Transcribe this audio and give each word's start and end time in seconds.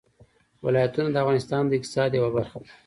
ولایتونه 0.65 1.09
د 1.11 1.15
افغانستان 1.23 1.61
د 1.65 1.71
اقتصاد 1.77 2.09
یوه 2.17 2.29
برخه 2.37 2.57
ده. 2.63 2.71